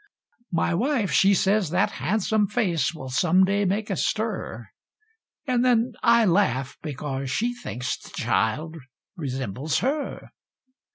My 0.51 0.73
wife, 0.73 1.11
she 1.11 1.35
says 1.35 1.69
that 1.69 1.91
han'some 1.91 2.47
face 2.47 2.91
will 2.91 3.09
some 3.11 3.43
day 3.45 3.65
make 3.65 3.91
a 3.91 3.95
stir; 3.95 4.69
And 5.45 5.63
then 5.63 5.93
I 6.01 6.25
laugh, 6.25 6.75
because 6.81 7.29
she 7.29 7.53
thinks 7.53 7.97
the 7.99 8.09
child 8.09 8.77
resembles 9.15 9.77
her. 9.77 10.31